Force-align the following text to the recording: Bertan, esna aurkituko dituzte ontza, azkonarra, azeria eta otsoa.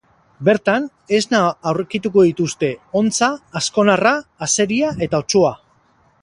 Bertan, 0.47 0.85
esna 1.17 1.41
aurkituko 1.71 2.23
dituzte 2.29 2.71
ontza, 3.03 3.29
azkonarra, 3.61 4.15
azeria 4.49 4.91
eta 5.09 5.23
otsoa. 5.27 5.55